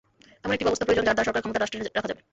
এমন 0.43 0.53
একটি 0.55 0.65
ব্যবস্থা 0.67 0.85
প্রয়োজন, 0.85 1.05
যার 1.07 1.15
দ্বারা 1.15 1.27
সরকারের 1.27 1.43
ক্ষমতার 1.43 1.61
রাশ 1.61 1.69
টেনে 1.71 1.95
রাখা 1.97 2.09
যাবে। 2.11 2.21